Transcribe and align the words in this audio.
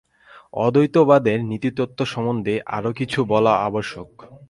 অদ্বৈতবাদের 0.55 1.37
নীতিতত্ত্ব 1.43 1.99
সম্বন্ধে 2.05 2.55
আরও 2.67 2.91
কিছু 2.93 3.19
বলা 3.25 3.53
আবশ্যক। 3.61 4.09